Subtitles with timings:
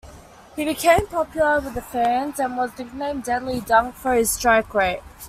[0.55, 5.03] He became popular with the fans and was nicknamed 'Deadly Dunc' for his strike-rate.